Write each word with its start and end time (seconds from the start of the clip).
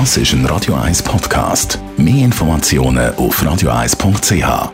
Das 0.00 0.16
ist 0.16 0.32
ein 0.32 0.44
Radio 0.46 0.74
1 0.74 1.04
Podcast. 1.04 1.78
Mehr 1.96 2.24
Informationen 2.24 3.14
auf 3.14 3.40
radio1.ch. 3.40 4.72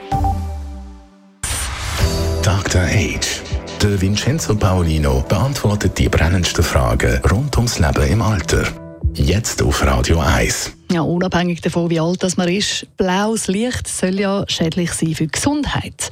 Dr. 2.43 2.81
Age. 2.81 3.43
Der 3.83 4.01
Vincenzo 4.01 4.55
Paolino 4.57 5.23
beantwortet 5.29 5.99
die 5.99 6.09
brennendsten 6.09 6.65
Fragen 6.65 7.21
rund 7.31 7.55
ums 7.59 7.79
Leben 7.79 8.09
im 8.09 8.23
Alter. 8.23 8.67
Jetzt 9.13 9.61
auf 9.61 9.85
Radio 9.85 10.21
1. 10.21 10.73
Ja, 10.91 11.03
unabhängig 11.03 11.61
davon, 11.61 11.91
wie 11.91 12.01
alt 12.01 12.23
das 12.23 12.39
man 12.39 12.49
ist, 12.49 12.87
blaues 12.97 13.47
Licht 13.47 13.89
soll 13.89 14.19
ja 14.19 14.47
schädlich 14.49 14.91
sein 14.93 15.15
für 15.15 15.25
die 15.25 15.33
Gesundheit. 15.33 16.11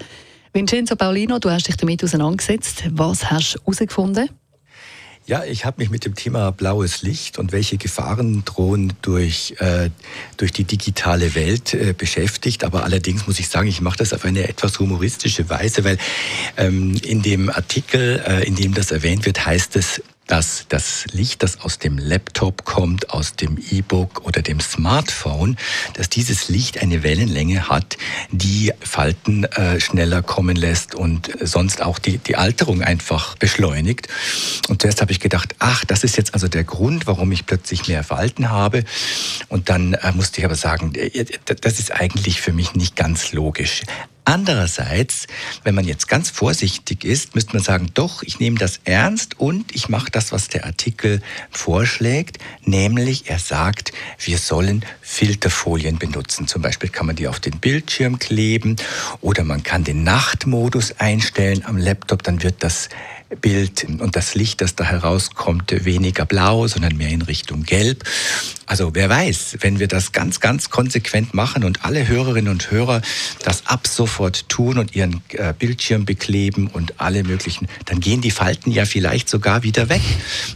Vincenzo 0.52 0.96
Paolino, 0.96 1.38
du 1.38 1.50
hast 1.50 1.66
dich 1.66 1.78
damit 1.78 2.04
auseinandergesetzt. 2.04 2.84
Was 2.90 3.30
hast 3.30 3.54
du 3.54 3.60
herausgefunden? 3.60 4.28
Ja, 5.28 5.44
ich 5.44 5.66
habe 5.66 5.82
mich 5.82 5.90
mit 5.90 6.06
dem 6.06 6.14
Thema 6.14 6.50
blaues 6.52 7.02
Licht 7.02 7.38
und 7.38 7.52
welche 7.52 7.76
Gefahren 7.76 8.46
drohen 8.46 8.94
durch, 9.02 9.56
äh, 9.58 9.90
durch 10.38 10.52
die 10.52 10.64
digitale 10.64 11.34
Welt 11.34 11.74
äh, 11.74 11.92
beschäftigt. 11.92 12.64
Aber 12.64 12.82
allerdings 12.84 13.26
muss 13.26 13.38
ich 13.38 13.50
sagen, 13.50 13.68
ich 13.68 13.82
mache 13.82 13.98
das 13.98 14.14
auf 14.14 14.24
eine 14.24 14.48
etwas 14.48 14.78
humoristische 14.78 15.50
Weise, 15.50 15.84
weil 15.84 15.98
ähm, 16.56 16.98
in 17.02 17.20
dem 17.20 17.50
Artikel, 17.50 18.24
äh, 18.26 18.46
in 18.46 18.54
dem 18.54 18.72
das 18.72 18.90
erwähnt 18.90 19.26
wird, 19.26 19.44
heißt 19.44 19.76
es, 19.76 20.02
dass 20.28 20.66
das 20.68 21.06
Licht, 21.10 21.42
das 21.42 21.60
aus 21.60 21.78
dem 21.78 21.98
Laptop 21.98 22.64
kommt, 22.64 23.10
aus 23.10 23.34
dem 23.34 23.58
E-Book 23.70 24.24
oder 24.24 24.42
dem 24.42 24.60
Smartphone, 24.60 25.56
dass 25.94 26.08
dieses 26.08 26.48
Licht 26.48 26.80
eine 26.80 27.02
Wellenlänge 27.02 27.68
hat, 27.68 27.96
die 28.30 28.72
Falten 28.80 29.44
äh, 29.44 29.80
schneller 29.80 30.22
kommen 30.22 30.54
lässt 30.54 30.94
und 30.94 31.30
sonst 31.40 31.82
auch 31.82 31.98
die, 31.98 32.18
die 32.18 32.36
Alterung 32.36 32.82
einfach 32.82 33.36
beschleunigt. 33.36 34.08
Und 34.68 34.82
zuerst 34.82 35.00
habe 35.00 35.10
ich 35.12 35.20
gedacht, 35.20 35.56
ach, 35.58 35.84
das 35.84 36.04
ist 36.04 36.16
jetzt 36.16 36.34
also 36.34 36.46
der 36.46 36.64
Grund, 36.64 37.06
warum 37.06 37.32
ich 37.32 37.46
plötzlich 37.46 37.88
mehr 37.88 38.04
Falten 38.04 38.50
habe. 38.50 38.84
Und 39.48 39.70
dann 39.70 39.94
äh, 39.94 40.12
musste 40.12 40.40
ich 40.40 40.44
aber 40.44 40.54
sagen, 40.54 40.94
äh, 40.94 41.24
das 41.46 41.78
ist 41.78 41.90
eigentlich 41.92 42.40
für 42.40 42.52
mich 42.52 42.74
nicht 42.74 42.96
ganz 42.96 43.32
logisch. 43.32 43.82
Andererseits, 44.28 45.26
wenn 45.64 45.74
man 45.74 45.86
jetzt 45.86 46.06
ganz 46.06 46.28
vorsichtig 46.28 47.02
ist, 47.02 47.34
müsste 47.34 47.54
man 47.54 47.62
sagen, 47.62 47.86
doch, 47.94 48.22
ich 48.22 48.38
nehme 48.38 48.58
das 48.58 48.78
ernst 48.84 49.40
und 49.40 49.74
ich 49.74 49.88
mache 49.88 50.10
das, 50.10 50.32
was 50.32 50.48
der 50.48 50.66
Artikel 50.66 51.22
vorschlägt, 51.50 52.36
nämlich 52.62 53.30
er 53.30 53.38
sagt, 53.38 53.92
wir 54.18 54.36
sollen 54.36 54.84
Filterfolien 55.00 55.98
benutzen. 55.98 56.46
Zum 56.46 56.60
Beispiel 56.60 56.90
kann 56.90 57.06
man 57.06 57.16
die 57.16 57.26
auf 57.26 57.40
den 57.40 57.58
Bildschirm 57.58 58.18
kleben 58.18 58.76
oder 59.22 59.44
man 59.44 59.62
kann 59.62 59.82
den 59.82 60.02
Nachtmodus 60.04 60.98
einstellen 60.98 61.64
am 61.64 61.78
Laptop, 61.78 62.22
dann 62.22 62.42
wird 62.42 62.62
das 62.62 62.90
Bild 63.40 63.84
und 63.84 64.16
das 64.16 64.34
Licht, 64.34 64.60
das 64.60 64.74
da 64.74 64.84
herauskommt, 64.84 65.84
weniger 65.84 66.24
blau, 66.24 66.66
sondern 66.66 66.96
mehr 66.96 67.10
in 67.10 67.22
Richtung 67.22 67.62
gelb. 67.62 68.04
Also 68.68 68.94
wer 68.94 69.08
weiß, 69.08 69.58
wenn 69.60 69.78
wir 69.78 69.88
das 69.88 70.12
ganz, 70.12 70.40
ganz 70.40 70.68
konsequent 70.68 71.32
machen 71.32 71.64
und 71.64 71.84
alle 71.84 72.06
Hörerinnen 72.06 72.50
und 72.52 72.70
Hörer 72.70 73.00
das 73.42 73.66
ab 73.66 73.86
sofort 73.86 74.48
tun 74.48 74.78
und 74.78 74.94
ihren 74.94 75.22
äh, 75.30 75.54
Bildschirm 75.58 76.04
bekleben 76.04 76.66
und 76.66 77.00
alle 77.00 77.24
möglichen, 77.24 77.66
dann 77.86 78.00
gehen 78.00 78.20
die 78.20 78.30
Falten 78.30 78.70
ja 78.70 78.84
vielleicht 78.84 79.28
sogar 79.28 79.62
wieder 79.62 79.88
weg. 79.88 80.02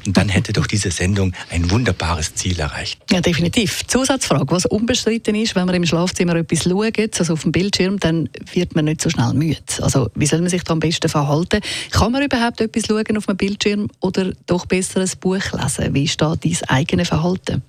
Und 0.07 0.17
dann 0.17 0.29
hätte 0.29 0.53
doch 0.53 0.67
diese 0.67 0.91
Sendung 0.91 1.33
ein 1.51 1.71
wunderbares 1.71 2.35
Ziel 2.35 2.59
erreicht. 2.61 3.01
Ja, 3.11 3.21
definitiv. 3.21 3.87
Zusatzfrage, 3.87 4.51
was 4.51 4.67
unbestritten 4.67 5.35
ist, 5.35 5.55
wenn 5.55 5.67
man 5.67 5.75
im 5.75 5.87
Schlafzimmer 5.87 6.37
etwas 6.37 6.65
schaut, 6.65 7.19
also 7.19 7.33
auf 7.33 7.43
dem 7.43 7.53
Bildschirm, 7.53 7.99
dann 7.99 8.29
wird 8.53 8.75
man 8.75 8.85
nicht 8.85 9.01
so 9.01 9.09
schnell 9.09 9.33
müde. 9.33 9.61
Also 9.81 10.11
wie 10.15 10.27
soll 10.27 10.41
man 10.41 10.51
sich 10.51 10.65
da 10.65 10.73
am 10.73 10.81
besten 10.81 11.09
verhalten? 11.09 11.61
Kann 11.91 12.13
man 12.13 12.23
überhaupt 12.23 12.61
etwas 12.63 12.87
schauen 12.87 13.17
auf 13.17 13.27
dem 13.27 13.37
Bildschirm 13.37 13.89
oder 14.01 14.33
doch 14.47 14.67
besser 14.67 15.01
ein 15.01 15.11
Buch 15.21 15.53
lesen? 15.53 15.95
Wie 15.95 16.09
steht 16.09 16.45
dein 16.45 16.69
eigenes 16.69 17.09
Verhalten? 17.09 17.63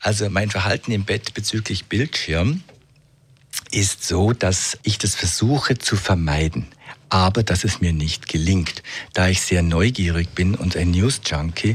Also 0.00 0.28
mein 0.28 0.50
Verhalten 0.50 0.92
im 0.92 1.04
Bett 1.04 1.32
bezüglich 1.34 1.86
Bildschirm 1.86 2.62
ist 3.70 4.04
so, 4.04 4.32
dass 4.32 4.78
ich 4.82 4.98
das 4.98 5.14
versuche 5.14 5.78
zu 5.78 5.96
vermeiden 5.96 6.66
aber 7.08 7.42
dass 7.42 7.64
es 7.64 7.80
mir 7.80 7.92
nicht 7.92 8.28
gelingt. 8.28 8.82
Da 9.12 9.28
ich 9.28 9.40
sehr 9.40 9.62
neugierig 9.62 10.34
bin 10.34 10.54
und 10.54 10.76
ein 10.76 10.90
News-Junkie, 10.90 11.74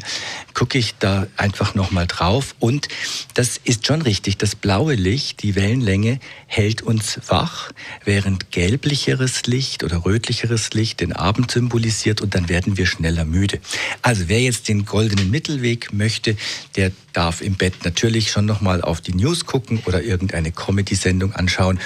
gucke 0.53 0.77
ich 0.77 0.95
da 0.99 1.27
einfach 1.37 1.75
nochmal 1.75 2.07
drauf. 2.07 2.55
Und 2.59 2.87
das 3.33 3.57
ist 3.63 3.87
schon 3.87 4.01
richtig, 4.01 4.37
das 4.37 4.55
blaue 4.55 4.95
Licht, 4.95 5.43
die 5.43 5.55
Wellenlänge, 5.55 6.19
hält 6.47 6.81
uns 6.81 7.19
wach, 7.27 7.71
während 8.03 8.51
gelblicheres 8.51 9.45
Licht 9.45 9.83
oder 9.83 10.05
rötlicheres 10.05 10.73
Licht 10.73 10.99
den 10.99 11.13
Abend 11.13 11.51
symbolisiert 11.51 12.21
und 12.21 12.35
dann 12.35 12.49
werden 12.49 12.77
wir 12.77 12.85
schneller 12.85 13.25
müde. 13.25 13.59
Also 14.01 14.23
wer 14.27 14.41
jetzt 14.41 14.67
den 14.67 14.85
goldenen 14.85 15.31
Mittelweg 15.31 15.93
möchte, 15.93 16.35
der 16.75 16.91
darf 17.13 17.41
im 17.41 17.55
Bett 17.55 17.85
natürlich 17.85 18.31
schon 18.31 18.45
nochmal 18.45 18.81
auf 18.81 19.01
die 19.01 19.13
News 19.13 19.45
gucken 19.45 19.81
oder 19.85 20.03
irgendeine 20.03 20.51
Comedy-Sendung 20.51 21.33
anschauen 21.33 21.79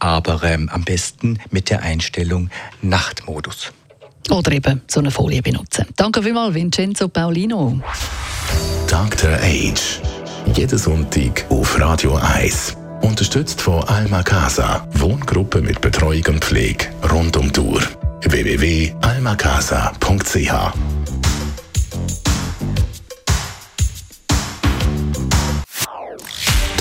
aber 0.00 0.42
ähm, 0.42 0.68
am 0.72 0.82
besten 0.82 1.38
mit 1.50 1.70
der 1.70 1.82
Einstellung 1.82 2.50
Nachtmodus. 2.82 3.72
Oder 4.30 4.52
eben 4.52 4.82
so 4.86 5.00
eine 5.00 5.10
Folie 5.10 5.42
benutzen. 5.42 5.86
Danke 5.96 6.22
vielmals, 6.22 6.54
Vincenzo 6.54 7.08
Paulino. 7.08 7.80
Dr. 8.86 9.32
Age. 9.42 10.00
Jeden 10.54 10.78
Sonntag 10.78 11.44
auf 11.48 11.78
Radio 11.78 12.16
1. 12.16 12.76
Unterstützt 13.02 13.60
von 13.60 13.84
Alma 13.84 14.22
Casa. 14.22 14.86
Wohngruppe 14.94 15.60
mit 15.62 15.80
Betreuung 15.80 16.24
und 16.28 16.44
Pflege 16.44 16.86
rund 17.10 17.36
um 17.36 17.52
die 17.52 17.60
Uhr. 17.60 17.82
www.almacasa.ch 18.22 20.89